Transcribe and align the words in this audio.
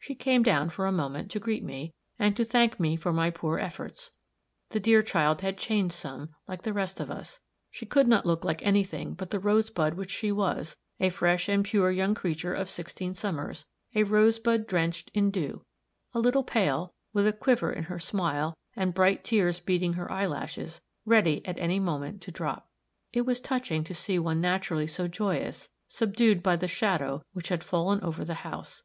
She 0.00 0.16
came 0.16 0.42
down, 0.42 0.70
for 0.70 0.86
a 0.88 0.90
moment, 0.90 1.30
to 1.30 1.38
greet 1.38 1.62
me, 1.62 1.94
and 2.18 2.36
to 2.36 2.44
thank 2.44 2.80
me 2.80 2.96
for 2.96 3.12
my 3.12 3.30
poor 3.30 3.60
efforts. 3.60 4.10
The 4.70 4.80
dear 4.80 5.04
child 5.04 5.40
had 5.42 5.56
changed 5.56 5.94
some, 5.94 6.30
like 6.48 6.62
the 6.62 6.72
rest 6.72 6.98
of 6.98 7.12
us. 7.12 7.38
She 7.70 7.86
could 7.86 8.08
not 8.08 8.26
look 8.26 8.44
like 8.44 8.60
any 8.66 8.82
thing 8.82 9.14
but 9.14 9.30
the 9.30 9.38
rosebud 9.38 9.94
which 9.94 10.10
she 10.10 10.32
was 10.32 10.76
a 10.98 11.10
fresh 11.10 11.48
and 11.48 11.64
pure 11.64 11.92
young 11.92 12.16
creature 12.16 12.52
of 12.52 12.68
sixteen 12.68 13.14
summers 13.14 13.66
a 13.94 14.02
rosebud 14.02 14.66
drenched 14.66 15.12
in 15.14 15.30
dew 15.30 15.64
a 16.12 16.18
little 16.18 16.42
pale, 16.42 16.92
with 17.12 17.28
a 17.28 17.32
quiver 17.32 17.72
in 17.72 17.84
her 17.84 18.00
smile, 18.00 18.56
and 18.74 18.94
bright 18.94 19.22
tears 19.22 19.60
beading 19.60 19.92
her 19.92 20.10
eye 20.10 20.26
lashes, 20.26 20.80
ready, 21.06 21.40
at 21.46 21.56
any 21.60 21.78
moment, 21.78 22.20
to 22.22 22.32
drop. 22.32 22.68
It 23.12 23.20
was 23.22 23.40
touching 23.40 23.84
to 23.84 23.94
see 23.94 24.18
one 24.18 24.40
naturally 24.40 24.88
so 24.88 25.06
joyous, 25.06 25.68
subdued 25.86 26.42
by 26.42 26.56
the 26.56 26.66
shadow 26.66 27.22
which 27.32 27.48
had 27.50 27.62
fallen 27.62 28.00
over 28.00 28.24
the 28.24 28.34
house. 28.42 28.82